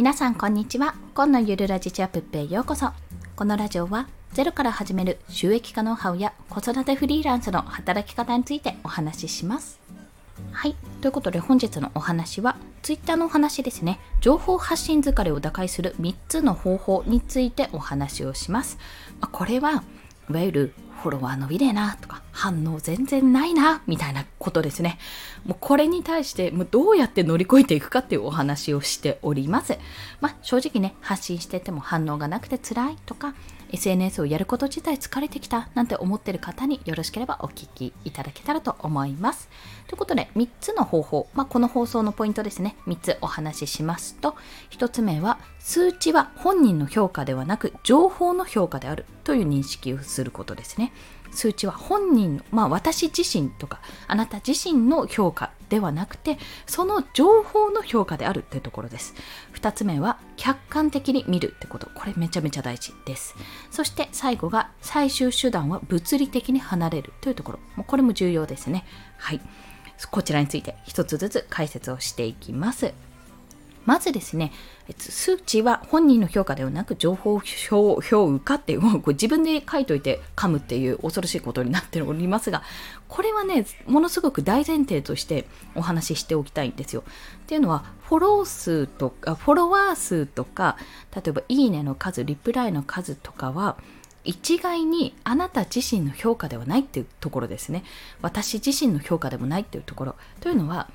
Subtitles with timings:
[0.00, 0.94] 皆さんこんにちは。
[1.12, 2.88] 今のゆるラジチアップへようこそ。
[3.36, 9.78] このラジオはゼロから始める収益化ノウハウや子育てフリーランスの働き方についてお話しします。
[10.52, 10.76] はい。
[11.02, 14.00] ということで本日のお話は Twitter のお話ですね。
[14.22, 18.78] 情報発信疲れを打開する3つの方法についてお話をします。
[19.30, 19.84] これは
[20.30, 24.98] いわゆるフォロワー伸びねえなとか反応全然ないなみたいなことですね。
[25.44, 29.78] もうこれに対してもうどうやって乗り越えていくかっていうお話をしております。
[30.20, 33.34] まあ正直ね発信してても反応がなくて辛いとか
[33.72, 39.48] SNS をやること自体疲れてきたなんて思ってる方によろしければお聞きいただけたらと思います。
[39.86, 44.36] ということで3つの方法、まあ、この放送のポイントですね3つお話ししますと
[44.70, 50.92] 1つ目は数値は本人の評価ではなく情報の評価であるという認識をすることですね。
[51.30, 59.14] 数値は本人の、まあ私自身とかあなた自身の評価ではなくてその情報の評価であるというところです。
[59.54, 61.88] 2つ目は客観的に見るってこと。
[61.94, 63.34] これめちゃめちゃ大事です。
[63.70, 67.58] そして最後が最終手段は物理的に離れるというところ。
[67.76, 68.84] もうこれも重要ですね。
[69.18, 69.40] はい。
[70.10, 72.94] こちらについて一つずつ解説をしていきます。
[73.90, 74.52] まずですね、
[74.96, 82.62] 数値は本人の評価ではなく情報評評価っていうこう自分で書いといて噛むっていう恐ろしいことになっておりますが
[83.08, 87.02] これはねものすごく大前提としてお話ししておきたいんですよ。
[87.02, 90.76] っていうのはフォロー数とかフォロワー数とか
[91.12, 93.76] 例えばいいねの数リプライの数とかは
[94.22, 97.82] 一概にあなた自身の評価ではないっていうところですね。
[98.22, 100.14] 私自身の評価でもないっていうところ。
[100.38, 100.88] というのは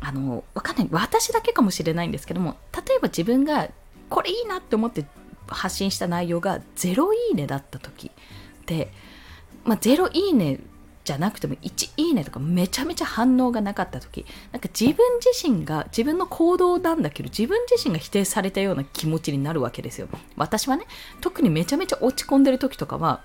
[0.00, 0.88] あの、わかんない。
[0.90, 3.68] 私だけかもしれないんですけども、例えば自分が
[4.08, 5.04] これいいなって思って
[5.48, 8.10] 発信した内容が0いいねだった時
[8.66, 8.92] で、
[9.64, 10.60] まあ、0いいね
[11.02, 20.84] じゃなくても1いいねとかめちゃめちゃ反応がなかった時なんか自分自身が自分の行動なんだけど自分自身が否定されたような気持ちになるわけですよ私はね
[21.20, 23.22] 特にめちゃめちゃ落ち込んでる時とかは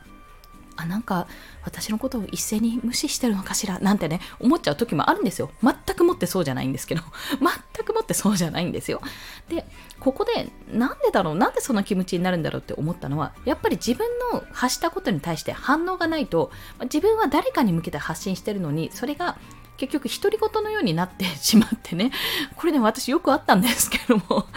[0.77, 1.27] あなんか
[1.63, 5.51] 私のことを一斉に無視してるのかしらなんてね思っちゃう時もあるんですよ。
[5.63, 7.01] 全くもってそうじゃないんですけど。
[7.75, 9.01] 全くもってそうじゃないんですよ。
[9.49, 9.65] で
[9.99, 16.51] ここでなんでだろうなんでそんな気持ちになるんだろうって思ったのはやっぱり自分の発したことに対して反応がないと
[16.83, 19.37] 自分は誰かに向けて発信してるのにそれが
[19.77, 22.11] 結局独り言のようになってしまってね。
[22.55, 24.47] これね私よくあったんですけども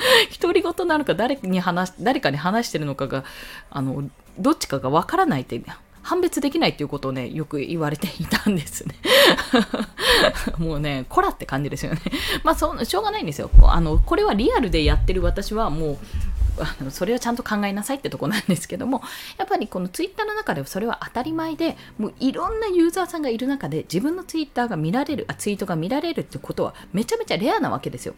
[0.40, 3.24] 独り言なのか誰に話誰かに話してるのかが
[3.70, 4.08] あの
[4.38, 5.60] どっちかがわからないって
[6.08, 8.94] 判別できないっていうことをね、よく言われていたんですね。
[10.56, 12.00] もうね、こらって感じですよね。
[12.44, 13.50] まあそ、しょうがないんですよ。
[13.64, 15.98] あの、これはリアルでやってる私はもう、
[16.60, 19.00] あのそれはちゃんと考えなさいってとこなんですけども
[19.36, 28.14] やっぱりこのツイッターの中ではそれは当たり前でもういろんなユーザーさんがいる中で自分のツイッターが見られるあツイートが見られるってことはめちゃめちゃレアなわけですよ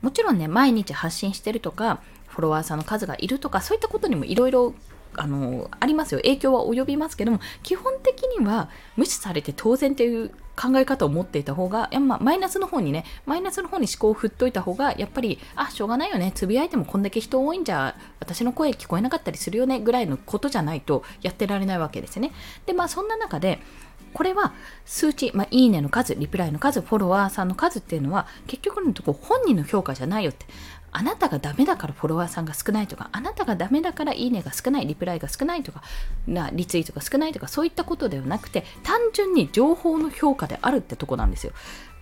[0.00, 4.74] もちろんね毎日発信してるとかフォロワーさんの数がいるとかそういったことにもいろいろ
[5.16, 22.32] あのありますよ影響は及びますけども基本的には無視されて当然っていう考え方を持っていた方がや、まマイナスの方にねマイナスの方に思考を振っといた方がやっぱりあしょうがないよねつぶやいてもこんだけ人多いんじゃ私の声聞こえなかったりするよねぐらいのことじゃないとやってられないわけですね
[22.66, 23.60] でまあそんな中で
[24.12, 24.54] これは
[24.84, 30.46] 数値、まあ、いいねの数、リプライの数、フォロワーさんの数っていうのは結局のとこ本人の評価じゃないよって。
[30.92, 35.82] あなたがダメだからフォロワーさんが少ないとか、あなたがダメだからいいねが少ない、リプライが少ないとか、
[36.26, 41.52] なリツイートが少ないとか、そういったことではなくて、単純に情報の評価であるってとこなんですよ。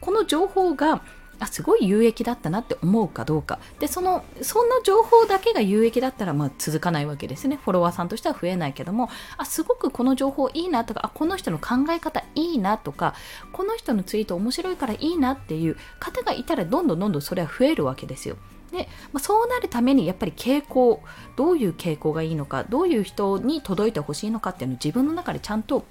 [0.00, 1.02] この情報が
[1.38, 3.58] あすごい有益だったなって思うかどうか。
[3.78, 7.58] でそのその情報だけが有益だったらまあ続かないわけですね。
[7.62, 9.10] フォロワーさんとしては増えないけども。
[9.36, 13.14] あすごくこの情報いいなとかあこの人の考え方いいなとか
[13.52, 18.36] この人のツイート面白いからいいなっていう方がいたらどんどんどんどんそれは増えるわけですよ。
[18.76, 21.02] で、まあ、そうなるためにやっぱり傾向
[21.36, 25.84] どういう傾向がいいのかどういう人に届いてほしいのかっていうのを自分の中でちゃんと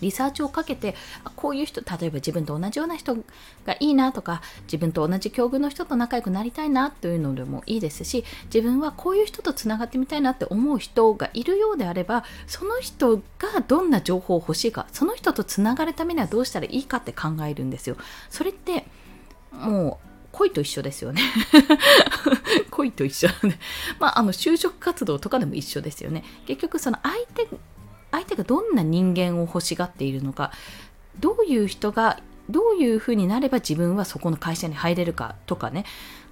[0.00, 0.94] リサーチをかけて
[1.36, 3.14] こういう人例えば自分と同じような人
[3.64, 17.96] がいいなとか自分と同じ境遇の人と仲良くなりたいなというのでもいいですし自分はこういう人とつながってみたいなって思う人がいるようであればその人がどんな情報を欲しいかその人とつながるためにはどうしたらいいかって考えるんですよ。
[18.28, 18.84] それって
[19.52, 21.22] もう恋と一緒ですよね
[22.70, 23.58] 恋と一緒だね。
[23.98, 26.24] まあ、あの、就職活動とかでも一緒ですよね。
[26.46, 27.48] 結局、その相手、
[28.10, 30.52] 相手がどんな人間を欲しがっているのか、
[31.20, 32.20] どういう人が、
[32.50, 35.84] どういうふうになれば自分はそこの会社に入れるかとかね、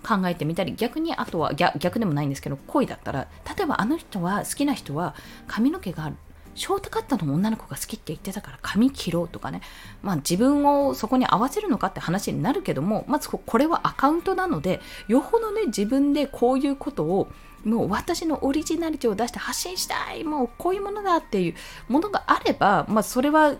[0.03, 5.15] 考えてみたり、逆にあとは逆、逆でもないんですけど、恋だったら、例えばあの人は、好きな人は
[5.47, 6.11] 髪の毛が
[6.55, 9.61] ショートカットの女の子が好きって言ってたから髪切ろうとかね、
[10.03, 17.29] まあ、自分をそこに合わせるのかって話になるけどもまずこれはアカウントなのでよほどね自分でこういうことを
[17.65, 21.55] もう私のオリジナリティを出して発信したいもうこういうものだっていう
[21.89, 23.55] ものがあれば、まあ、それは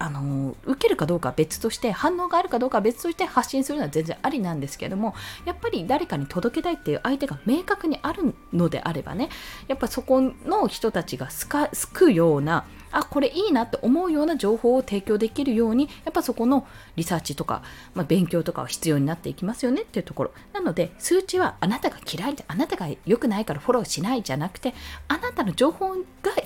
[0.00, 5.14] あの受けるかどうかは別として反応があるかどうかは別として発信するのは全然ありなんですけども
[5.44, 9.28] やっぱり誰かに届けたいっていう相手が明確にあるのであればね
[9.68, 16.66] やっぱそこの人たちが救うようなあこれいいなって思うような情報を提供できるようにやっぱそこの
[16.96, 17.62] リサーチとか、
[17.94, 20.32] まあ、勉強とかは必要になっていきますよねっていうところ。
[20.52, 24.74] なので数値はあなたが嫌いであなたが良くないからフォローしないじゃなくて
[25.08, 25.96] あなたの情報が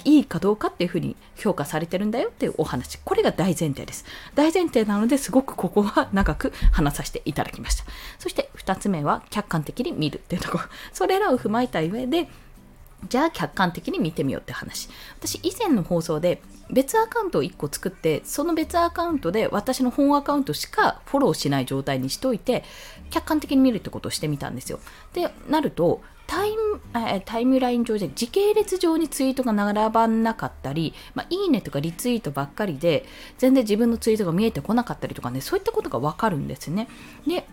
[0.04, 2.98] いいかどうかっていうふうに評価されてるんだよっていうお話。
[2.98, 4.04] これが大前提です。
[4.34, 7.84] 大前提なのですごくここは長く話させていただきました。
[8.18, 10.64] そして2つ目は客観的に見るっていうところ。
[10.92, 12.28] それらを踏まえた上で
[13.08, 14.88] じゃあ客観的に見てみようって話。
[15.18, 22.64] 私以前の放送で別アカウントを1個作ってその別アカウントで私の本アカウントしかフォローしない状態にしといて
[23.10, 24.80] 客観的に見るってことをしてみたんですよ。
[25.12, 26.80] でなるとタイム
[27.24, 33.04] タイムライン上で時系列上にツイートが並ばなかったり、まあ、いいねとかリツイートばっかりで
[33.36, 36.88] 全然自分のツイートが見えてこなかったりとかねそういったことがわかるんですね。
[37.26, 37.46] で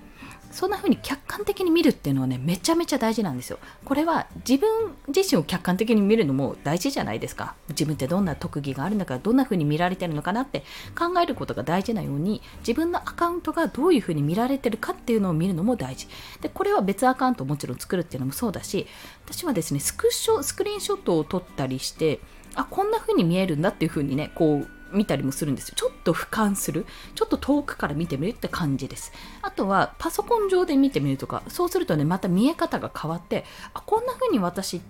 [0.52, 3.60] そんな風に客観的に見るっていうのはねめちゃめちゃ大事なんですよ。
[3.86, 7.56] これは自分自身を客観的に見るのも大事じゃないですか。
[7.70, 10.64] 自分ってどんな特技があるのからどんな風に見られてるのかなって
[10.98, 16.08] 考えることが大事なように自分のアカウントがどういう風に見られてるかっていうのを見るのも大事。
[16.42, 18.88] でこれは別アカウントをもちろん作るっていうのもそうだし
[19.26, 22.20] 私はですねスクショスクリーンショットを撮ったりして
[22.56, 25.76] あこんな風に見えるんだっていう風にねこう見たりもするんですよ。
[25.76, 26.86] ちょっと俯瞰する。
[27.16, 29.12] ちょっと遠くから見てみるって感じです。
[29.42, 34.82] あとはパソコン上で見てみるとか、そうするとね、また見え方が変わって、あ、こんな風に私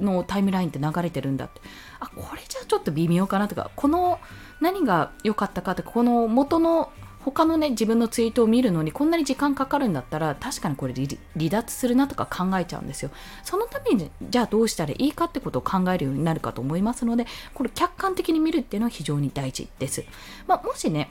[0.00, 1.60] のタイムラインって流れてるんだって。
[2.00, 4.18] あ、これじゃちょっと微妙かなとか、この
[4.60, 6.92] 何が良かったかって、この元の
[7.30, 13.10] 他のね自分のツイートを見るのにこんなに時間かかるんだったら確かにこれ離脱するなとか考えちゃうんですよ。
[13.42, 20.04] そのためにじゃあどうしたらいいかってことを考えるようになるかと思いますのでこれ客観的に見るっていうのは非常に大事です、
[20.46, 21.10] まあ、もしね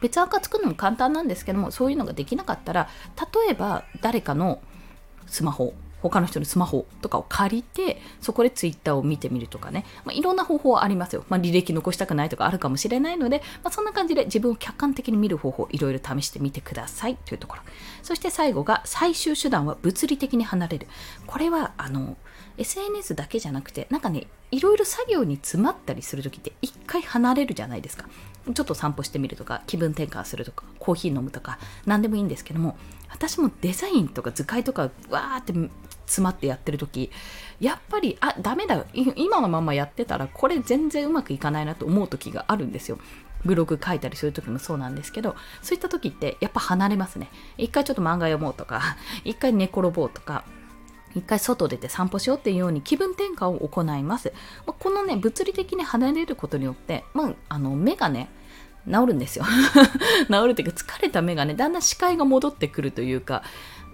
[0.00, 4.60] 別赤作るのも簡単なんですけどもそういうのができなかったら例えば誰かの
[5.26, 17.16] スマホ他の人のスマホとかを借りてそこでツイッターを見てみるとかね、まあ、いろんな方法はありますよ、まあ、履歴残したくないとかあるかもしれないので、まあ、そんな感じで自分を客観的に見る方法いろいろ試してみてください。
[17.24, 17.62] というところ。
[18.02, 20.86] そして最後が最終手段は物理的に離れる。
[21.26, 22.16] これはあの
[22.58, 28.08] SNS だけじゃなくてなんかねいろいろ作業に詰まったりする時って一回離れるじゃないですか。
[28.54, 32.76] ちょっと散歩してみるとか気分転換するとかコーヒー飲むとか何でもいいんですけども
[33.10, 35.52] 私もデザインとか図解とかわーって
[36.06, 37.10] 詰まってやってる時
[37.60, 38.84] やっぱりあダメだ。
[38.94, 42.98] 今のままやってたらこれ全然うまくいかないなと思う時があるんですよ。
[43.44, 47.28] ブログ書いたりする時もそうなんですけどそういった時ってやっぱ離れますね。
[47.56, 50.44] 一回ちょっと漫画読もうとか 一回寝転ぼうとか
[51.16, 54.34] 一回外出て散歩しようっていうように気分転換を行います。
[54.66, 58.28] まこのね、物理的に離れることによって、まあ、あの目がね、
[58.86, 59.44] 治るんですよ。
[60.30, 63.42] 治るっていうか疲れた目がねだんだん視界が戻ってくるというか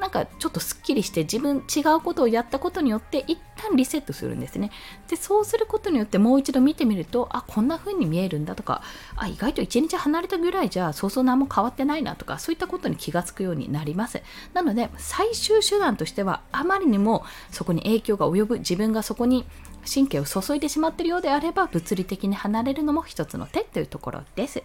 [0.03, 4.73] なんかちょっとすっきりして自分違うことをやったことによって一旦リセットするんですね
[5.09, 8.83] でそうすることによってもう一度見てみるとあこんな風に見えるんだとか
[9.15, 14.21] あ意外と1日離れたぐらいじゃそうそう何も変わってないなとかそういったことに気がつくようになります
[14.55, 19.47] なので最終手段としてはあまりにもそこに影響が及ぶ自分がそこに
[19.89, 24.63] 神経を注いでしまっているようであれば物理的に離れるのも一つの手というところです。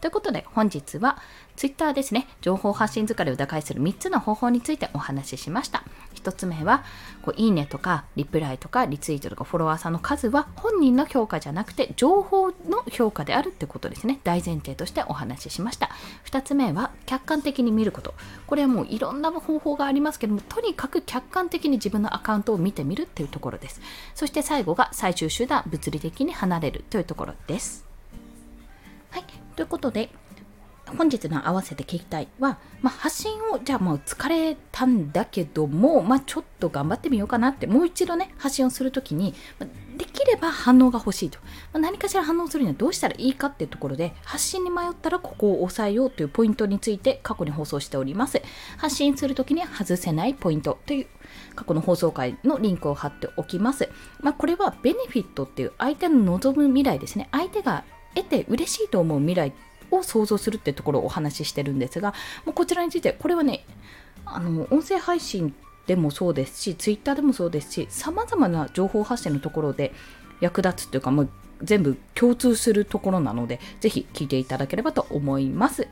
[0.00, 1.18] ということで本日は
[1.56, 5.84] Twitter ですね、情報発信疲れを打開する3つの方法についてお話ししました。
[6.14, 6.84] 1つ目は、
[7.22, 14.20] こういいねとかリプライとかリツイートとかフォロワーさんの数は本人の評価じゃなくて情報の評価であるってことですね。
[14.24, 15.90] 大前提としてお話ししました。
[16.24, 18.14] 2つ目は客観的に見ること。
[18.46, 23.80] これはもういろんな方法がありますけども、とにかく客観的に自分のアカウントを見てみるっていうところです。
[24.14, 27.86] そして最後が最終手段、物理的に離れるというところです。
[29.10, 29.43] はい。
[29.56, 30.10] ということで、
[30.98, 39.34] 本日の合わせて聞きたいは、まあ、発信をじゃあもう疲れたんだけども、まあ、ちょっと頑張ってみようかなってもう一度ね発信をするときに、
[39.96, 41.38] できれば反応が欲しいと、
[41.72, 48.42] まあ、何かしら反応するにはどうしたらいいかっていうところで発信に迷ったらここを押さえようというポイントについて過去に放送しております。
[48.76, 51.06] 発信するときに外せないポイントという
[51.54, 53.88] 過去の放送回のリンクを貼っておきます、
[54.20, 57.28] まあ、これはベネフィットっていう相手の望む未来ですね。
[57.32, 57.84] 相手が
[58.14, 59.52] 得て嬉しいと思う未来
[59.90, 63.64] を想像するってところをお話ししてるんですがもうこちらについてこれはね
[64.24, 65.54] あの音声配信
[65.86, 69.92] でもそうですしツイッターでもそうですしさまざまな情報発信のところで
[70.40, 71.26] 役立つというか、まあ、
[71.62, 75.88] 全部共通するところなので、ぜひ聞いていただければと思います。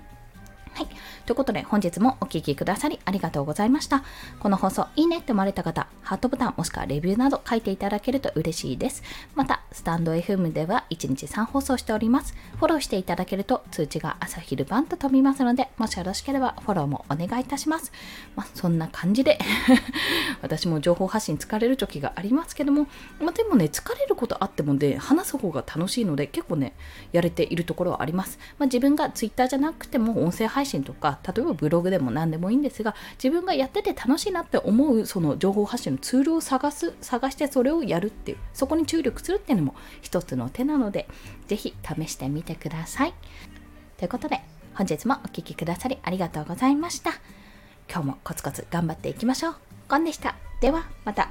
[0.75, 0.87] はい。
[1.27, 4.03] ということで、本日もお聴きくださりありがとうございました。
[4.41, 9.03] この放送、いいねって思われた方、ハートボタンもしくはレビューなど書いていただけると嬉しいです。
[9.35, 12.35] また、スタンド FM では1日3放送しております。
[12.57, 17.93] フォローしていただけると通知が朝昼晩と飛びますので、もしよろしければフォローもお願いいたします。
[18.35, 19.39] まあ、そんな感じで
[20.41, 22.87] 私も情報発信疲れる時がありますけども、
[23.21, 26.73] まあ、でもね、疲れることあってもね、話す方が楽しいので、結構ね、
[27.13, 28.39] やれているところはあります。
[28.59, 41.09] まあ、自分が Twitter じゃなくても音声配配信とか、例えばブログでも何でもいいんですが、自分がやってて楽しいなって思うその情報発信のツールを探す、探してそれをやるっていう、そこに注力するっていうのも一つの手なので、
[41.49, 43.15] ぜひ試してみてください。
[43.99, 44.41] ということで、
[44.75, 47.11] 本日もお聴きくださりありがとうございました。
[47.91, 49.55] 今日もコツコツ頑張っていきましょう。
[49.89, 50.37] ゴンでした。
[50.61, 51.31] ではまた。